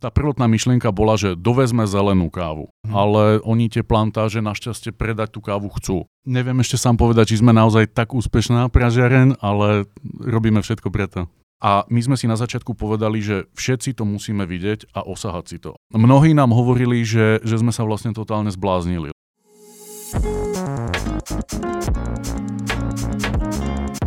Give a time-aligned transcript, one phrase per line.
[0.00, 2.94] Tá prvotná myšlienka bola, že dovezme zelenú kávu, hmm.
[2.94, 6.08] ale oni tie plantáže našťastie predať tú kávu chcú.
[6.24, 9.84] Neviem ešte sám povedať, či sme naozaj tak úspešná pražiareň, ale
[10.24, 11.28] robíme všetko preto.
[11.64, 15.56] A my sme si na začiatku povedali, že všetci to musíme vidieť a osahať si
[15.60, 15.76] to.
[15.92, 19.12] Mnohí nám hovorili, že, že sme sa vlastne totálne zbláznili.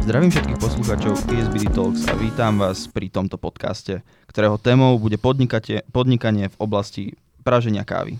[0.07, 6.47] Zdravím všetkých poslucháčov ESBD Talks a vítam vás pri tomto podcaste, ktorého témou bude podnikanie
[6.47, 8.15] v oblasti praženia kávy.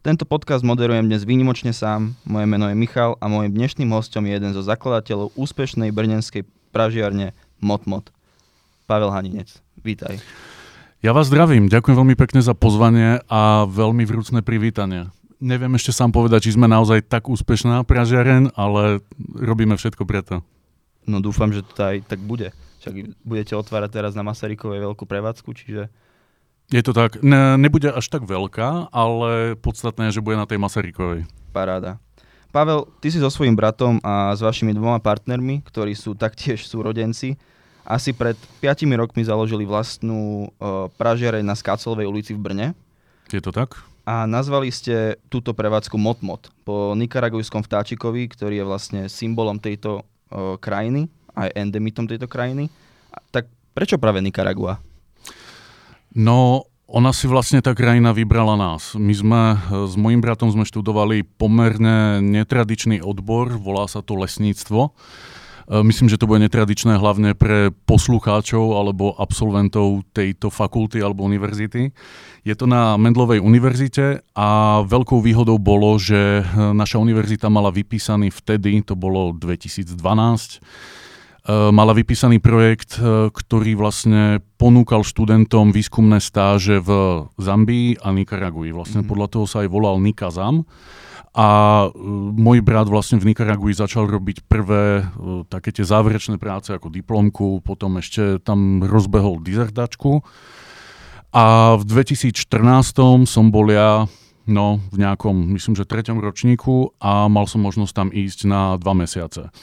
[0.00, 4.40] Tento podcast moderujem dnes výnimočne sám, moje meno je Michal a môjim dnešným hostom je
[4.40, 8.08] jeden zo zakladateľov úspešnej brnenskej pražiarne Motmot.
[8.88, 9.52] Pavel Haninec,
[9.84, 10.24] vítaj.
[11.04, 15.12] Ja vás zdravím, ďakujem veľmi pekne za pozvanie a veľmi vrúcne privítanie.
[15.44, 19.04] Neviem ešte sám povedať, či sme naozaj tak úspešná pražiareň, ale
[19.36, 20.40] robíme všetko preto.
[21.08, 22.52] No dúfam, že to aj tak bude.
[22.84, 22.94] Však
[23.24, 25.88] budete otvárať teraz na Masarykovej veľkú prevádzku, čiže...
[26.68, 27.24] Je to tak.
[27.24, 31.24] Ne, nebude až tak veľká, ale podstatné je, že bude na tej Masarykovej.
[31.50, 31.96] Paráda.
[32.52, 37.40] Pavel, ty si so svojím bratom a s vašimi dvoma partnermi, ktorí sú taktiež súrodenci,
[37.88, 42.66] asi pred 5 rokmi založili vlastnú uh, pražiareň na Skácelovej ulici v Brne.
[43.32, 43.80] Je to tak?
[44.08, 50.04] A nazvali ste túto prevádzku Motmot po nikaragujskom vtáčikovi, ktorý je vlastne symbolom tejto
[50.60, 52.68] krajiny, aj endemitom tejto krajiny.
[53.32, 54.82] Tak prečo práve Nikaragua?
[56.16, 58.96] No, ona si vlastne tá krajina vybrala nás.
[58.96, 59.40] My sme
[59.84, 64.96] s mojim bratom sme študovali pomerne netradičný odbor, volá sa to lesníctvo.
[65.68, 71.92] E, myslím, že to bude netradičné hlavne pre poslucháčov alebo absolventov tejto fakulty alebo univerzity.
[72.48, 78.32] Je to na Mendlovej univerzite a veľkou výhodou bolo, že e, naša univerzita mala vypísaný
[78.32, 80.58] vtedy, to bolo 2012, e,
[81.68, 82.96] mala vypísaný projekt,
[83.28, 86.90] ktorý vlastne ponúkal študentom výskumné stáže v
[87.36, 88.72] Zambii a Nikaragui.
[88.72, 89.08] Vlastne mm.
[89.12, 90.64] podľa toho sa aj volal Nikazam.
[91.38, 91.48] A
[91.86, 91.94] uh,
[92.34, 97.62] môj brat vlastne v Nikaragui začal robiť prvé uh, také tie záverečné práce ako diplomku,
[97.62, 100.26] potom ešte tam rozbehol dizertačku.
[101.30, 102.34] A v 2014
[103.30, 104.10] som bol ja
[104.50, 108.98] no, v nejakom, myslím, že treťom ročníku a mal som možnosť tam ísť na dva
[108.98, 109.54] mesiace.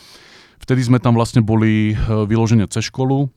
[0.64, 3.28] Vtedy sme tam vlastne boli uh, vyložene cez školu,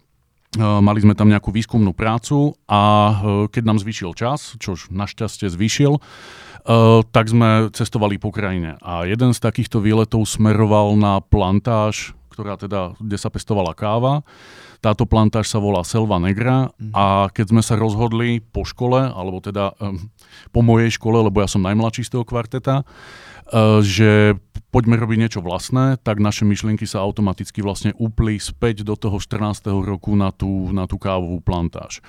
[0.56, 2.80] mali sme tam nejakú výskumnú prácu a
[3.52, 6.00] keď nám zvýšil čas, čož našťastie zvýšil,
[6.68, 8.76] Uh, tak sme cestovali po krajine.
[8.84, 14.20] A jeden z takýchto výletov smeroval na plantáž, ktorá teda, kde sa pestovala káva.
[14.84, 16.92] Táto plantáž sa volá Selva Negra mm.
[16.92, 20.12] a keď sme sa rozhodli po škole, alebo teda um,
[20.52, 24.36] po mojej škole, lebo ja som najmladší z toho kvarteta, uh, že
[24.68, 29.64] poďme robiť niečo vlastné, tak naše myšlienky sa automaticky vlastne upli späť do toho 14.
[29.82, 32.04] roku na tú, na tú kávovú plantáž.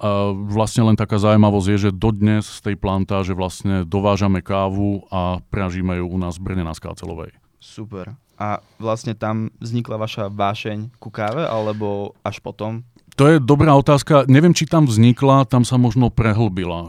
[0.00, 5.44] A vlastne len taká zaujímavosť je, že dodnes z tej plantáže vlastne dovážame kávu a
[5.52, 7.36] pražíme ju u nás v Brne na Skácelovej.
[7.60, 8.16] Super.
[8.40, 12.80] A vlastne tam vznikla vaša vášeň ku káve, alebo až potom?
[13.20, 14.24] To je dobrá otázka.
[14.32, 16.88] Neviem, či tam vznikla, tam sa možno prehlbila.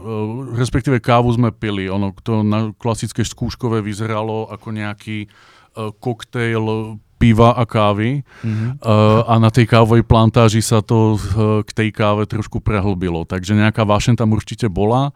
[0.56, 1.92] respektíve kávu sme pili.
[1.92, 8.82] Ono to na klasické skúškové vyzeralo ako nejaký uh, koktejl piva a kávy mm-hmm.
[8.82, 13.22] uh, a na tej kávovej plantáži sa to uh, k tej káve trošku prehlbilo.
[13.22, 15.14] Takže nejaká vášen tam určite bola,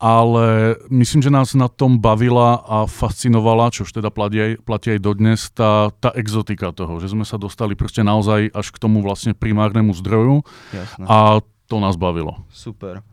[0.00, 5.00] ale myslím, že nás na tom bavila a fascinovala, čo teda platí aj, platí aj
[5.02, 9.36] dodnes, tá, tá exotika toho, že sme sa dostali proste naozaj až k tomu vlastne
[9.36, 11.04] primárnemu zdroju Jasne.
[11.04, 12.40] a to nás bavilo.
[12.48, 13.04] Super.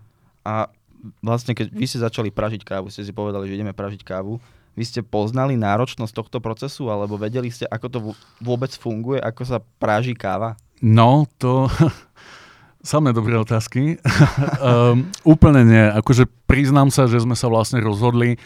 [0.47, 0.71] A
[1.19, 4.39] vlastne keď vy ste začali pražiť kávu, ste si povedali, že ideme pražiť kávu,
[4.77, 7.99] vy ste poznali náročnosť tohto procesu, alebo vedeli ste, ako to
[8.37, 10.53] vôbec funguje, ako sa práži káva?
[10.85, 11.65] No, to...
[12.87, 13.99] Samé dobré otázky.
[14.63, 15.85] um, úplne nie.
[15.91, 18.39] Akože priznám sa, že sme sa vlastne rozhodli.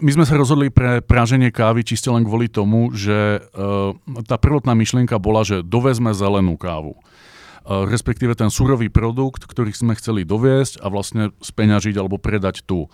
[0.00, 3.92] My sme sa rozhodli pre práženie kávy čiste len kvôli tomu, že uh,
[4.24, 6.96] tá prvotná myšlienka bola, že dovezme zelenú kávu.
[6.96, 12.88] Uh, respektíve ten surový produkt, ktorý sme chceli doviesť a vlastne speňažiť alebo predať tu.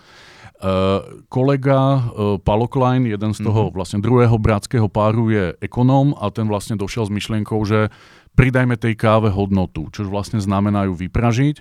[0.64, 3.76] Uh, kolega uh, Palo Klein, jeden z toho mm-hmm.
[3.76, 7.93] vlastne druhého bratského páru je ekonóm a ten vlastne došiel s myšlienkou, že
[8.32, 11.61] pridajme tej káve hodnotu, čo vlastne znamená ju vypražiť.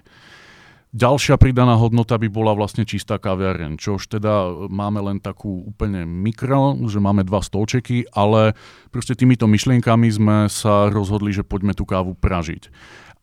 [0.93, 6.79] Ďalšia pridaná hodnota by bola vlastne čistá kaviareň, čož teda máme len takú úplne mikro,
[6.85, 8.55] že máme dva stolčeky, ale
[8.93, 12.71] proste týmito myšlienkami sme sa rozhodli, že poďme tú kávu pražiť.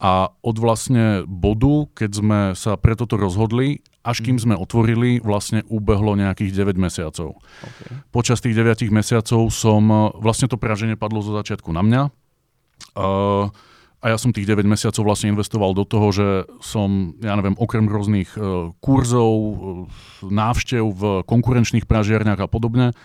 [0.00, 4.42] A od vlastne bodu, keď sme sa pre toto rozhodli, až kým mhm.
[4.42, 7.36] sme otvorili, vlastne ubehlo nejakých 9 mesiacov.
[7.36, 8.00] Okay.
[8.08, 12.02] Počas tých 9 mesiacov som, vlastne to praženie padlo zo začiatku na mňa.
[12.96, 13.52] Uh,
[14.00, 16.28] A ja som tých 9 mesiacov vlastne investoval do toho, že
[16.64, 19.52] som, ja neviem, okrem rôznych e, kurzov, e,
[20.24, 22.96] návštev v konkurenčných pražiarniach a podobne,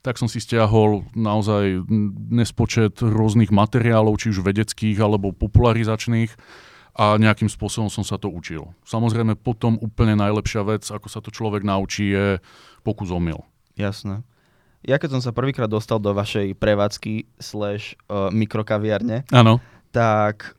[0.00, 1.84] tak som si stiahol naozaj
[2.32, 6.32] nespočet rôznych materiálov, či už vedeckých alebo popularizačných
[6.96, 8.72] a nejakým spôsobom som sa to učil.
[8.84, 12.40] Samozrejme potom úplne najlepšia vec, ako sa to človek naučí, je
[12.82, 13.44] pokus omyl.
[13.78, 14.24] Jasné.
[14.80, 19.60] Ja keď som sa prvýkrát dostal do vašej prevádzky slash uh, mikrokaviarne, Áno.
[19.92, 20.56] tak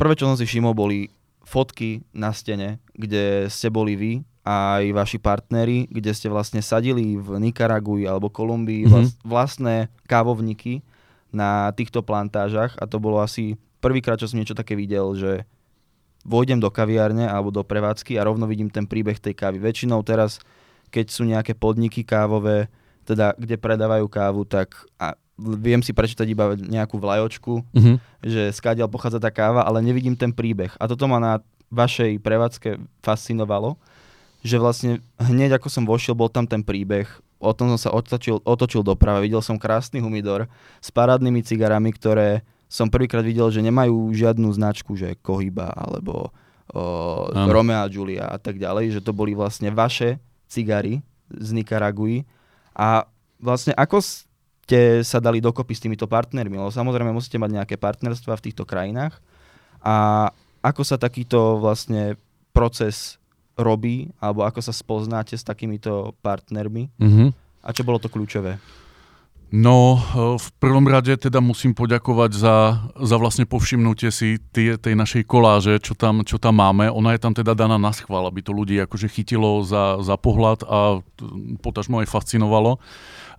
[0.00, 1.12] prvé, čo som si všimol, boli
[1.44, 4.12] fotky na stene, kde ste boli vy
[4.44, 9.24] a aj vaši partneri, kde ste vlastne sadili v Nikaragui alebo Kolumbii mm-hmm.
[9.24, 10.84] vlastné kávovníky
[11.32, 15.48] na týchto plantážach a to bolo asi prvýkrát, čo som niečo také videl, že
[16.24, 19.60] vojdem do kaviárne alebo do prevádzky a rovno vidím ten príbeh tej kávy.
[19.60, 20.40] Väčšinou teraz,
[20.88, 22.72] keď sú nejaké podniky kávové,
[23.04, 27.96] teda kde predávajú kávu, tak a viem si prečítať iba nejakú vlajočku, mm-hmm.
[28.22, 30.70] že skádiaľ pochádza tá káva, ale nevidím ten príbeh.
[30.78, 31.32] A toto ma na
[31.74, 33.74] vašej prevádzke fascinovalo,
[34.46, 37.08] že vlastne hneď ako som vošiel, bol tam ten príbeh,
[37.42, 40.46] o tom som sa otočil, otočil doprava, videl som krásny humidor
[40.78, 46.32] s parádnymi cigarami, ktoré som prvýkrát videl, že nemajú žiadnu značku, že Kohiba alebo
[46.72, 52.26] o, Romeo a Julia a tak ďalej, že to boli vlastne vaše cigary z Nikaragui
[52.74, 53.06] a
[53.38, 54.02] vlastne ako
[54.64, 58.64] ste sa dali dokopy s týmito partnermi, lebo samozrejme musíte mať nejaké partnerstva v týchto
[58.64, 59.20] krajinách
[59.84, 60.28] a
[60.64, 62.16] ako sa takýto vlastne
[62.56, 63.20] proces
[63.60, 67.28] robí, alebo ako sa spoznáte s takýmito partnermi mm-hmm.
[67.60, 68.56] a čo bolo to kľúčové?
[69.54, 72.56] No, eh, v prvom rade teda musím poďakovať za,
[72.98, 76.90] za vlastne povšimnutie si tie, tej našej koláže, čo tam, čo tam máme.
[76.90, 80.66] Ona je tam teda daná na schvál, aby to ľudí akože chytilo za, za pohľad
[80.66, 81.04] a
[81.62, 82.82] potažmo aj fascinovalo.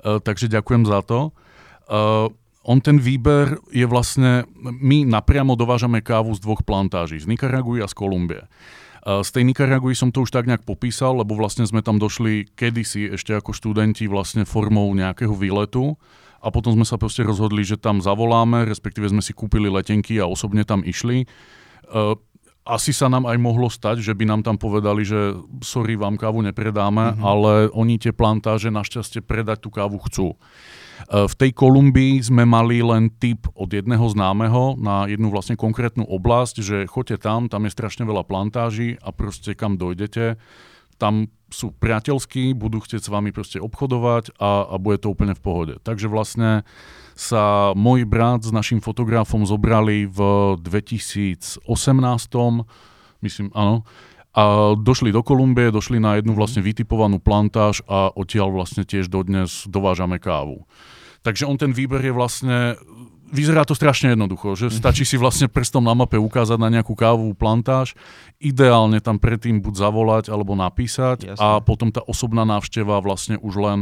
[0.03, 1.31] Uh, takže ďakujem za to.
[1.85, 2.33] Uh,
[2.65, 7.87] on ten výber je vlastne, my napriamo dovážame kávu z dvoch plantáží, z Nikaraguji a
[7.87, 8.41] z Kolumbie.
[9.05, 13.13] Z tej Nikaraguji som to už tak nejak popísal, lebo vlastne sme tam došli kedysi
[13.13, 15.93] ešte ako študenti vlastne formou nejakého výletu
[16.41, 20.25] a potom sme sa proste rozhodli, že tam zavoláme, respektíve sme si kúpili letenky a
[20.25, 21.29] osobne tam išli.
[22.65, 26.41] Asi sa nám aj mohlo stať, že by nám tam povedali, že sorry, vám kávu
[26.41, 27.21] nepredáme, mm-hmm.
[27.21, 30.33] ale oni tie plantáže našťastie predať tú kávu chcú.
[31.05, 36.55] V tej Kolumbii sme mali len tip od jedného známeho na jednu vlastne konkrétnu oblasť,
[36.65, 40.39] že choďte tam, tam je strašne veľa plantáží a proste kam dojdete,
[40.97, 45.43] tam sú priateľskí, budú chcieť s vami proste obchodovať a, a bude to úplne v
[45.43, 45.73] pohode.
[45.83, 46.65] Takže vlastne
[47.15, 50.19] sa môj brat s našim fotografom zobrali v
[50.59, 51.63] 2018,
[53.23, 53.87] myslím, áno,
[54.35, 59.63] a došli do Kolumbie, došli na jednu vlastne vytipovanú plantáž a odtiaľ vlastne tiež dodnes
[59.63, 60.67] dovážame kávu.
[61.23, 62.75] Takže on ten výber je vlastne
[63.31, 64.75] vyzerá to strašne jednoducho, že mhm.
[64.75, 67.97] stačí si vlastne prstom na mape ukázať na nejakú kávovú plantáž,
[68.37, 71.41] ideálne tam predtým buď zavolať alebo napísať Jasne.
[71.41, 73.79] a potom tá osobná návšteva vlastne už len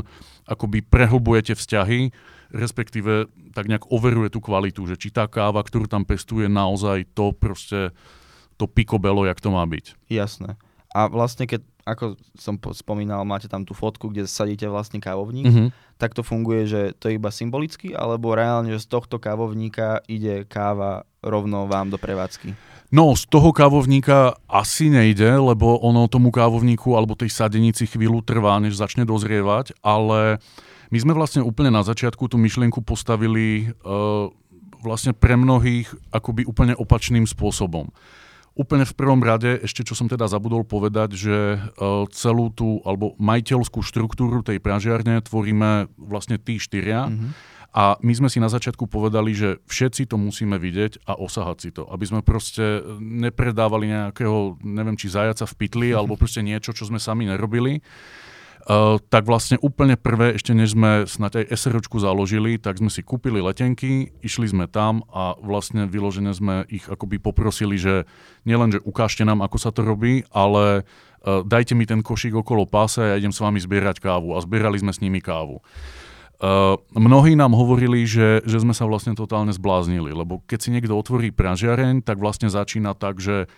[0.48, 2.12] akoby prehlbujete vzťahy,
[2.54, 7.34] respektíve tak nejak overuje tú kvalitu, že či tá káva, ktorú tam pestuje, naozaj to
[7.34, 7.92] proste
[8.56, 9.98] to pikobelo, jak to má byť.
[10.08, 10.56] Jasné.
[10.94, 15.68] A vlastne keď, ako som spomínal, máte tam tú fotku, kde sadíte vlastne kávovník, mm-hmm.
[15.98, 20.46] tak to funguje, že to je iba symbolicky, alebo reálne, že z tohto kávovníka ide
[20.46, 22.54] káva rovno vám do prevádzky?
[22.94, 28.62] No, z toho kávovníka asi nejde, lebo ono tomu kávovníku alebo tej sadenici chvíľu trvá,
[28.62, 30.38] než začne dozrievať, ale
[30.94, 34.30] my sme vlastne úplne na začiatku tú myšlienku postavili uh,
[34.86, 37.90] vlastne pre mnohých akoby úplne opačným spôsobom.
[38.54, 43.18] Úplne v prvom rade, ešte čo som teda zabudol povedať, že uh, celú tú, alebo
[43.18, 47.10] majiteľskú štruktúru tej pražiarne tvoríme vlastne tí štyria.
[47.10, 47.32] Mm-hmm.
[47.74, 51.70] A my sme si na začiatku povedali, že všetci to musíme vidieť a osahať si
[51.74, 51.90] to.
[51.90, 55.98] Aby sme proste nepredávali nejakého, neviem, či zajaca v pytli, mm-hmm.
[56.06, 57.82] alebo proste niečo, čo sme sami nerobili.
[58.64, 63.04] Uh, tak vlastne úplne prvé, ešte než sme snáď aj SROčku založili, tak sme si
[63.04, 68.08] kúpili letenky, išli sme tam a vlastne vyložené sme ich akoby poprosili, že
[68.48, 72.64] nielen, že ukážte nám, ako sa to robí, ale uh, dajte mi ten košík okolo
[72.64, 74.32] pása a ja idem s vami zbierať kávu.
[74.32, 75.60] A zbierali sme s nimi kávu.
[76.40, 80.96] Uh, mnohí nám hovorili, že, že sme sa vlastne totálne zbláznili, lebo keď si niekto
[80.96, 83.52] otvorí pražiareň, tak vlastne začína tak, že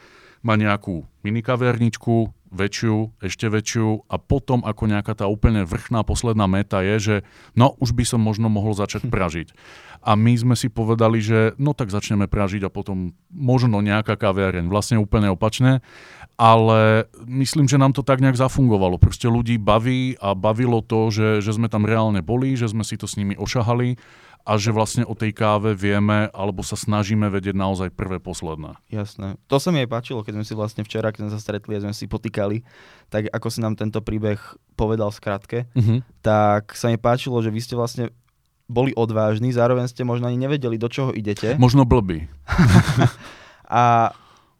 [0.46, 6.80] má nejakú minikaverničku, väčšiu, ešte väčšiu a potom ako nejaká tá úplne vrchná posledná meta
[6.80, 7.16] je, že
[7.54, 9.52] no už by som možno mohol začať pražiť.
[10.06, 14.70] A my sme si povedali, že no tak začneme pražiť a potom možno nejaká kaviareň,
[14.70, 15.82] vlastne úplne opačné.
[16.36, 19.00] Ale myslím, že nám to tak nejak zafungovalo.
[19.00, 23.00] Proste ľudí baví a bavilo to, že, že sme tam reálne boli, že sme si
[23.00, 23.96] to s nimi ošahali
[24.46, 28.78] a že vlastne o tej káve vieme alebo sa snažíme vedieť naozaj prvé, posledné.
[28.94, 29.42] Jasné.
[29.50, 31.82] To sa mi aj páčilo, keď sme si vlastne včera, keď sme sa stretli a
[31.82, 32.06] sme si
[32.46, 32.58] potýkali,
[33.10, 34.38] tak ako si nám tento príbeh
[34.76, 36.04] povedal v skratke, uh-huh.
[36.22, 38.12] tak sa mi páčilo, že vy ste vlastne
[38.66, 41.54] boli odvážni, zároveň ste možno ani nevedeli, do čoho idete.
[41.62, 42.26] Možno blbý.
[43.70, 44.10] a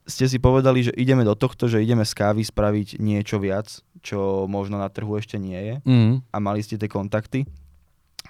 [0.06, 4.46] ste si povedali, že ideme do tohto, že ideme z kávy spraviť niečo viac, čo
[4.46, 5.76] možno na trhu ešte nie je.
[5.90, 6.14] Mm.
[6.30, 7.50] A mali ste tie kontakty.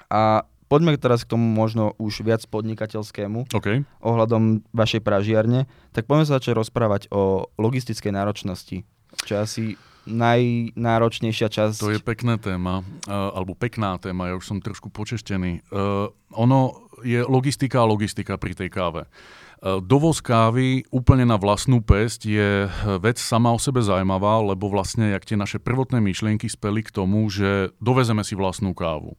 [0.07, 3.85] A Poďme teraz k tomu možno už viac podnikateľskému okay.
[4.01, 5.69] ohľadom vašej pražiarne.
[5.93, 8.81] Tak poďme sa začať rozprávať o logistickej náročnosti,
[9.23, 11.77] čo asi najnáročnejšia časť.
[11.81, 15.65] To je pekná téma, uh, alebo pekná téma, ja už som trošku počeštený.
[15.73, 19.09] Uh, ono je logistika a logistika pri tej káve.
[19.09, 22.69] Uh, dovoz kávy úplne na vlastnú pesť je
[23.01, 27.25] vec sama o sebe zaujímavá, lebo vlastne jak tie naše prvotné myšlienky speli k tomu,
[27.33, 29.17] že dovezeme si vlastnú kávu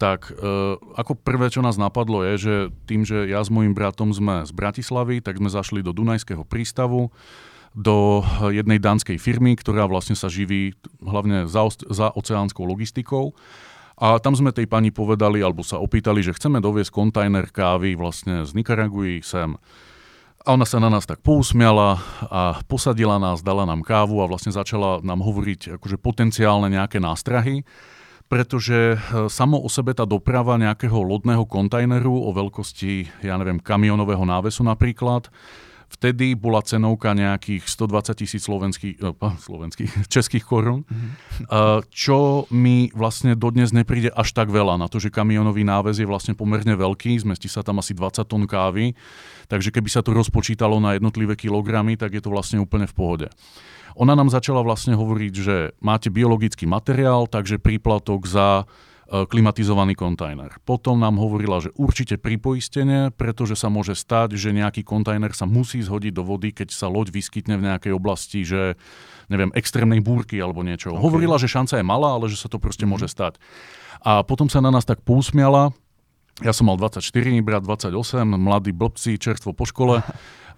[0.00, 2.54] tak e, ako prvé, čo nás napadlo, je, že
[2.88, 7.12] tým, že ja s mojim bratom sme z Bratislavy, tak sme zašli do Dunajského prístavu,
[7.74, 13.32] do jednej dánskej firmy, ktorá vlastne sa živí hlavne za, za oceánskou logistikou.
[14.00, 18.48] A tam sme tej pani povedali, alebo sa opýtali, že chceme doviesť kontajner kávy vlastne
[18.48, 19.54] z Nikaraguji sem.
[20.40, 22.00] A ona sa na nás tak pousmiala
[22.32, 27.62] a posadila nás, dala nám kávu a vlastne začala nám hovoriť akože potenciálne nejaké nástrahy
[28.30, 28.96] pretože e,
[29.26, 35.26] samo o sebe tá doprava nejakého lodného kontajneru o veľkosti, ja neviem, kamionového návesu napríklad,
[35.90, 41.84] vtedy bola cenovka nejakých 120 tisíc slovenských, uh, slovenských, českých korún, mm-hmm.
[41.90, 46.38] čo mi vlastne dodnes nepríde až tak veľa na to, že kamionový náves je vlastne
[46.38, 48.94] pomerne veľký, zmestí sa tam asi 20 tón kávy,
[49.50, 53.28] takže keby sa to rozpočítalo na jednotlivé kilogramy, tak je to vlastne úplne v pohode.
[53.98, 58.70] Ona nám začala vlastne hovoriť, že máte biologický materiál, takže príplatok za
[59.10, 60.62] klimatizovaný kontajner.
[60.62, 65.82] Potom nám hovorila, že určite pripoistenie, pretože sa môže stať, že nejaký kontajner sa musí
[65.82, 68.78] zhodiť do vody, keď sa loď vyskytne v nejakej oblasti, že
[69.26, 70.94] neviem, extrémnej búrky alebo niečo.
[70.94, 71.02] Okay.
[71.02, 73.02] Hovorila, že šanca je malá, ale že sa to proste mm-hmm.
[73.02, 73.42] môže stať.
[74.06, 75.74] A potom sa na nás tak pousmiala,
[76.40, 77.04] ja som mal 24,
[77.44, 77.92] brat 28,
[78.24, 80.00] mladí blbci, čerstvo po škole.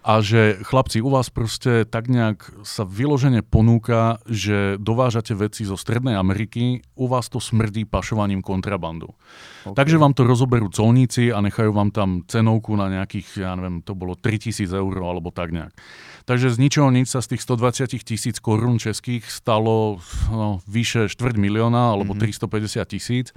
[0.02, 5.78] a že chlapci, u vás proste tak nejak sa vyložene ponúka, že dovážate veci zo
[5.78, 9.14] Strednej Ameriky, u vás to smrdí pašovaním kontrabandu.
[9.62, 9.78] Okay.
[9.78, 13.94] Takže vám to rozoberú colníci a nechajú vám tam cenovku na nejakých, ja neviem, to
[13.94, 15.70] bolo 3000 eur alebo tak nejak.
[16.26, 21.38] Takže z ničoho nič sa z tých 120 tisíc korún českých stalo no, vyše štvrť
[21.38, 22.50] milióna alebo mm-hmm.
[22.50, 23.30] 350 tisíc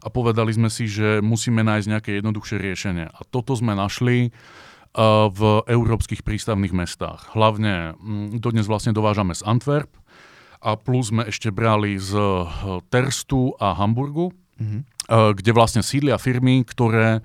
[0.00, 3.06] a povedali sme si, že musíme nájsť nejaké jednoduchšie riešenie.
[3.06, 4.32] A toto sme našli
[5.30, 7.30] v európskych prístavných mestách.
[7.30, 9.90] Hlavne mm, dodnes vlastne dovážame z Antwerp
[10.58, 12.46] a plus sme ešte brali z e,
[12.90, 14.80] Terstu a Hamburgu, mm-hmm.
[15.40, 17.22] kde vlastne sídlia firmy, ktoré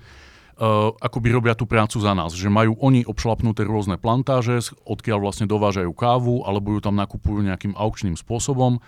[0.56, 5.44] Uh, akoby robia tú prácu za nás, že majú oni obšlapnuté rôzne plantáže, odkiaľ vlastne
[5.44, 8.80] dovážajú kávu, alebo ju tam nakupujú nejakým aukčným spôsobom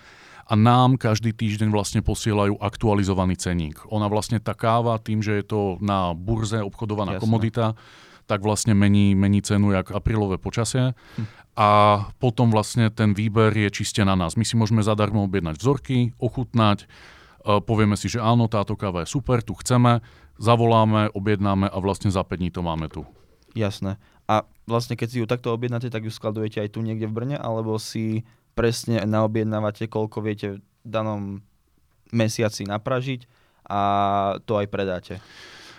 [0.49, 3.85] a nám každý týždeň vlastne posielajú aktualizovaný ceník.
[3.93, 7.25] Ona vlastne tá káva, tým, že je to na burze obchodovaná Jasne.
[7.29, 7.67] komodita,
[8.29, 10.93] tak vlastne mení, mení cenu jak aprílové počasie.
[11.17, 11.25] Hm.
[11.59, 11.69] A
[12.23, 14.39] potom vlastne ten výber je čiste na nás.
[14.39, 19.11] My si môžeme zadarmo objednať vzorky, ochutnať, e, povieme si, že áno, táto káva je
[19.11, 19.99] super, tu chceme,
[20.39, 23.03] zavoláme, objednáme a vlastne za 5 dní to máme tu.
[23.59, 23.99] Jasné.
[24.31, 27.37] A vlastne keď si ju takto objednáte, tak ju skladujete aj tu niekde v Brne,
[27.41, 28.23] alebo si
[28.55, 31.43] presne naobjednávate, koľko viete v danom
[32.15, 33.27] mesiaci napražiť
[33.67, 33.81] a
[34.47, 35.15] to aj predáte?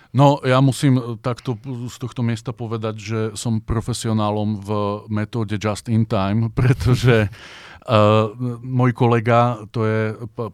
[0.09, 4.69] No, ja musím eh, takto z tohto miesta povedať, že som profesionálom v
[5.13, 8.33] metóde just in time, pretože uh,
[8.65, 10.01] môj kolega, to je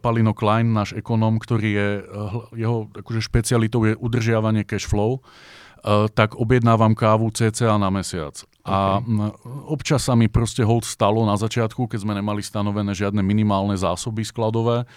[0.04, 6.08] Palino Klein, náš ekonóm, ktorý je, uh, jeho akože špecialitou je udržiavanie cash flow, uh,
[6.12, 8.36] tak objednávam kávu cca na mesiac.
[8.36, 8.68] Okay.
[8.68, 8.98] A
[9.70, 14.26] občas sa mi proste hold stalo na začiatku, keď sme nemali stanovené žiadne minimálne zásoby
[14.26, 14.90] skladové, Eh,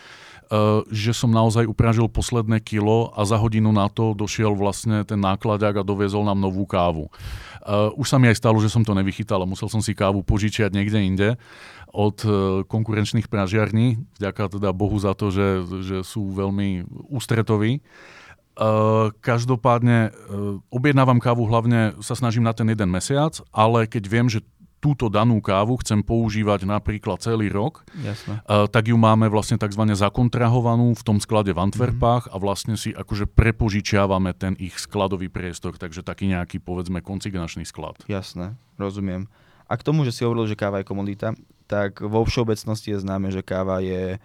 [0.89, 5.81] že som naozaj upražil posledné kilo a za hodinu na to došiel vlastne ten nákladák
[5.81, 7.13] a doviezol nám novú kávu.
[7.59, 10.25] Uh, už sa mi aj stalo, že som to nevychytal a musel som si kávu
[10.25, 11.29] požičiať niekde inde
[11.93, 12.33] od uh,
[12.65, 14.01] konkurenčných pražiarní.
[14.17, 17.85] Vďaka teda Bohu za to, že, že sú veľmi ústretoví.
[18.57, 20.11] Uh, každopádne
[20.73, 24.41] objednávam kávu hlavne, sa snažím na ten jeden mesiac, ale keď viem, že
[24.79, 28.39] túto danú kávu chcem používať napríklad celý rok, Jasne.
[28.48, 29.83] tak ju máme vlastne tzv.
[29.91, 32.39] zakontrahovanú v tom sklade v Antwerpách mm-hmm.
[32.39, 38.00] a vlastne si akože prepožičiavame ten ich skladový priestor, takže taký nejaký povedzme konsignačný sklad.
[38.07, 39.27] Jasné, rozumiem.
[39.67, 41.36] A k tomu, že si hovoril, že káva je komodita,
[41.69, 44.17] tak vo všeobecnosti je známe, že káva je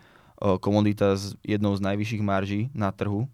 [0.62, 3.28] komodita s jednou z najvyšších marží na trhu.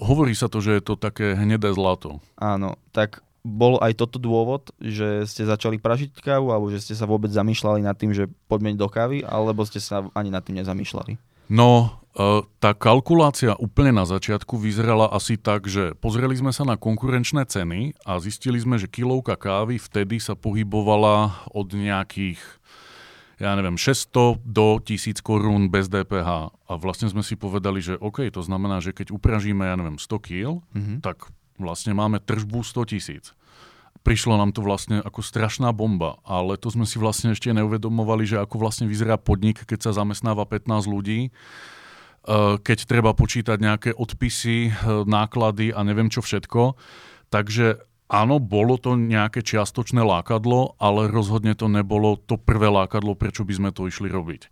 [0.00, 2.22] Hovorí sa to, že je to také hnedé zlato.
[2.38, 7.06] Áno, tak bol aj toto dôvod, že ste začali pražiť kávu, alebo že ste sa
[7.06, 11.14] vôbec zamýšľali nad tým, že poďme do kávy, alebo ste sa ani nad tým nezamýšľali?
[11.46, 16.74] No, e, tá kalkulácia úplne na začiatku vyzerala asi tak, že pozreli sme sa na
[16.74, 22.42] konkurenčné ceny a zistili sme, že kilovka kávy vtedy sa pohybovala od nejakých
[23.36, 26.56] ja neviem, 600 do 1000 korún bez DPH.
[26.56, 30.24] A vlastne sme si povedali, že OK, to znamená, že keď upražíme, ja neviem, 100
[30.24, 30.98] kg, mm-hmm.
[31.04, 33.24] tak vlastne máme tržbu 100 tisíc.
[34.06, 38.38] Prišlo nám to vlastne ako strašná bomba, ale to sme si vlastne ešte neuvedomovali, že
[38.38, 41.30] ako vlastne vyzerá podnik, keď sa zamestnáva 15 ľudí, e,
[42.62, 44.72] keď treba počítať nejaké odpisy, e,
[45.02, 46.78] náklady a neviem čo všetko.
[47.34, 53.42] Takže áno, bolo to nejaké čiastočné lákadlo, ale rozhodne to nebolo to prvé lákadlo, prečo
[53.42, 54.46] by sme to išli robiť.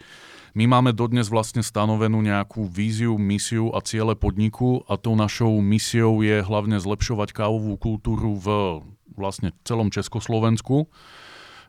[0.55, 6.23] My máme dodnes vlastne stanovenú nejakú víziu, misiu a ciele podniku a tou našou misiou
[6.23, 8.47] je hlavne zlepšovať kávovú kultúru v
[9.19, 10.87] vlastne celom Československu.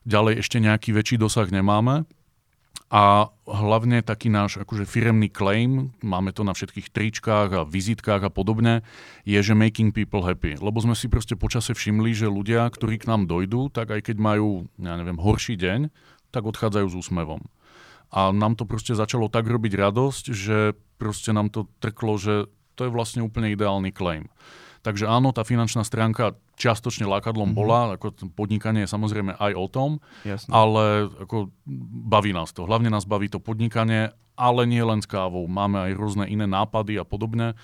[0.05, 2.05] Ďalej ešte nejaký väčší dosah nemáme.
[2.93, 8.29] A hlavne taký náš akože firemný claim, máme to na všetkých tričkách a vizitkách a
[8.29, 8.85] podobne,
[9.25, 10.61] je, že making people happy.
[10.61, 14.21] Lebo sme si proste počase všimli, že ľudia, ktorí k nám dojdú, tak aj keď
[14.21, 15.89] majú, ja neviem, horší deň,
[16.29, 17.41] tak odchádzajú s úsmevom.
[18.13, 22.87] A nám to proste začalo tak robiť radosť, že proste nám to trklo, že to
[22.87, 24.27] je vlastne úplne ideálny claim.
[24.85, 27.57] Takže áno, tá finančná stránka čiastočne lákadlom mm-hmm.
[27.57, 29.89] bola, ako podnikanie je samozrejme aj o tom,
[30.21, 30.53] Jasne.
[30.53, 31.49] ale ako
[32.05, 32.69] baví nás to.
[32.69, 35.49] Hlavne nás baví to podnikanie, ale nie len s kávou.
[35.49, 37.57] Máme aj rôzne iné nápady a podobne,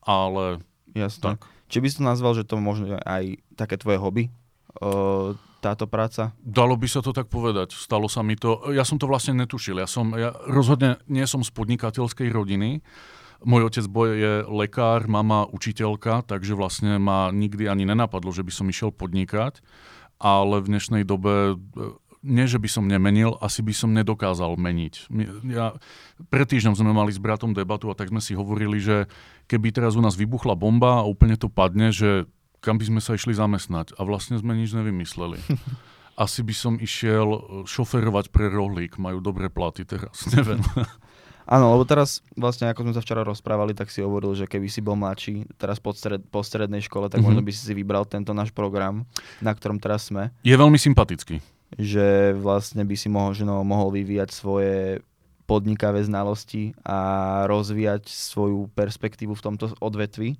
[0.00, 0.64] ale
[0.96, 1.36] Jasne.
[1.36, 1.44] tak.
[1.68, 4.24] Či by si to nazval, že to možno aj také tvoje hobby?
[4.80, 6.34] Uh táto práca?
[6.42, 7.78] Dalo by sa to tak povedať.
[7.78, 8.74] Stalo sa mi to.
[8.74, 9.78] Ja som to vlastne netušil.
[9.78, 12.82] Ja, som, ja rozhodne nie som z podnikateľskej rodiny.
[13.42, 18.52] Môj otec boj je lekár, mama učiteľka, takže vlastne ma nikdy ani nenapadlo, že by
[18.54, 19.62] som išiel podnikať.
[20.22, 21.58] Ale v dnešnej dobe
[22.22, 25.10] nie, že by som nemenil, asi by som nedokázal meniť.
[25.50, 25.74] Ja,
[26.30, 29.10] pred týždňom sme mali s bratom debatu a tak sme si hovorili, že
[29.50, 32.30] keby teraz u nás vybuchla bomba a úplne to padne, že
[32.62, 33.98] kam by sme sa išli zamestnať.
[33.98, 35.42] A vlastne sme nič nevymysleli.
[36.24, 40.62] Asi by som išiel e, šoferovať pre rohlík, majú dobré platy teraz, neviem.
[41.42, 44.78] Áno, lebo teraz vlastne ako sme sa včera rozprávali, tak si hovoril, že keby si
[44.78, 47.26] bol mladší, teraz po, stred, po strednej škole, tak mm-hmm.
[47.26, 49.02] možno by si si vybral tento náš program,
[49.42, 50.30] na ktorom teraz sme.
[50.46, 51.42] Je veľmi sympatický.
[51.74, 55.02] Že vlastne by si možno mohol vyvíjať svoje
[55.50, 60.38] podnikavé znalosti a rozvíjať svoju perspektívu v tomto odvetvi.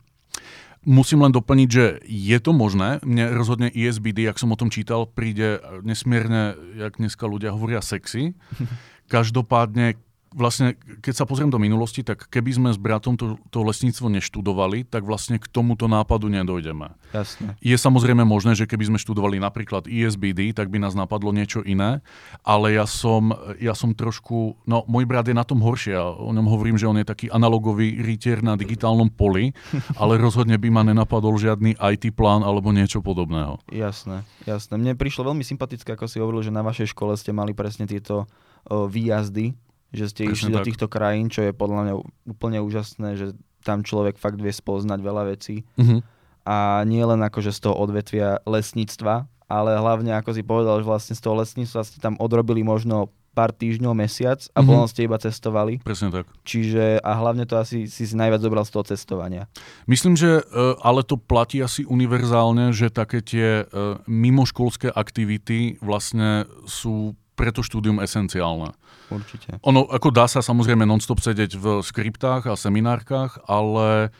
[0.82, 2.98] Musím len doplniť, že je to možné.
[3.06, 8.34] Mne rozhodne ESBD, ak som o tom čítal, príde nesmierne, jak dneska ľudia hovoria, sexy.
[9.14, 9.94] Každopádne,
[10.32, 14.84] vlastne, keď sa pozriem do minulosti, tak keby sme s bratom to, to lesníctvo neštudovali,
[14.88, 16.92] tak vlastne k tomuto nápadu nedojdeme.
[17.12, 17.54] Jasne.
[17.60, 22.00] Je samozrejme možné, že keby sme študovali napríklad ISBD, tak by nás napadlo niečo iné,
[22.42, 26.32] ale ja som, ja som trošku, no môj brat je na tom horšie, ja o
[26.32, 29.52] ňom hovorím, že on je taký analogový rytier na digitálnom poli,
[30.00, 33.60] ale rozhodne by ma nenapadol žiadny IT plán alebo niečo podobného.
[33.68, 34.74] Jasné, jasné.
[34.80, 38.26] Mne prišlo veľmi sympatické, ako si hovoril, že na vašej škole ste mali presne tieto
[38.70, 39.54] výjazdy
[39.92, 40.56] že ste Presne išli tak.
[40.56, 41.94] do týchto krajín, čo je podľa mňa
[42.32, 43.26] úplne úžasné, že
[43.62, 45.62] tam človek fakt vie spoznať veľa vecí.
[45.78, 46.02] Uh-huh.
[46.42, 51.14] A nie len akože z toho odvetvia lesníctva, ale hlavne, ako si povedal, že vlastne
[51.14, 54.68] z toho lesníctva ste tam odrobili možno pár týždňov, mesiac a mm-hmm.
[54.68, 55.80] potom ste iba cestovali.
[55.80, 56.28] Presne tak.
[56.44, 59.48] Čiže a hlavne to asi si si najviac zobral z toho cestovania.
[59.88, 66.44] Myslím, že uh, ale to platí asi univerzálne, že také tie uh, mimoškolské aktivity vlastne
[66.68, 68.70] sú pre to štúdium esenciálne.
[69.10, 69.58] Určite.
[69.66, 74.14] Ono, ako dá sa samozrejme non-stop sedieť v skriptách a seminárkach, ale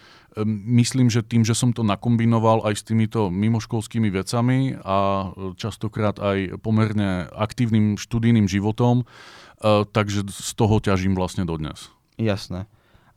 [0.66, 6.58] myslím, že tým, že som to nakombinoval aj s týmito mimoškolskými vecami a častokrát aj
[6.58, 11.92] pomerne aktívnym študijným životom, e, takže z toho ťažím vlastne dodnes.
[12.18, 12.66] Jasné.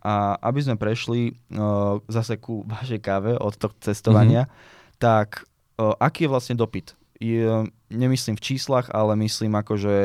[0.05, 5.01] A aby sme prešli uh, zase ku vašej káve od toho cestovania, mm-hmm.
[5.01, 5.49] tak
[5.81, 6.93] uh, aký je vlastne dopyt?
[7.21, 7.47] Je,
[7.89, 9.95] nemyslím v číslach, ale myslím ako, že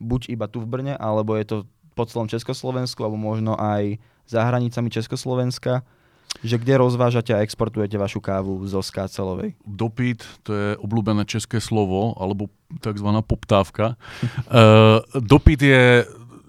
[0.00, 1.56] buď iba tu v Brne, alebo je to
[1.96, 3.96] po celom Československu, alebo možno aj
[4.28, 5.80] za hranicami Československa,
[6.44, 9.56] že kde rozvážate a exportujete vašu kávu zo Skácelovej?
[9.64, 12.52] Dopyt, to je obľúbené české slovo, alebo
[12.84, 13.08] tzv.
[13.24, 13.96] poptávka.
[14.52, 15.00] uh,
[15.32, 15.84] dopyt je